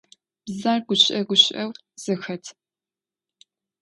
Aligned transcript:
Бзэр 0.45 0.79
гущыӏэ 0.87 1.19
гущыӏэу 1.27 1.71
зэхэт. 2.03 2.43